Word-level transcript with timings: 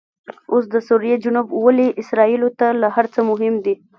اوس 0.51 0.63
دسوریې 0.73 1.15
جنوب 1.23 1.47
ولې 1.65 1.87
اسرایلو 2.01 2.49
ته 2.59 2.67
له 2.81 2.87
هرڅه 2.95 3.19
مهم 3.29 3.53
دي؟ 3.65 3.75